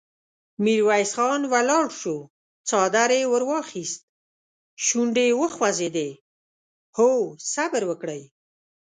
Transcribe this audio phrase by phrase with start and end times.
[0.63, 2.15] ميرويس خان ولاړ شو،
[2.67, 3.99] څادر يې ور واخيست،
[4.85, 6.09] شونډې يې وخوځېدې:
[6.97, 7.11] هو!
[7.53, 8.21] صبر وکړئ!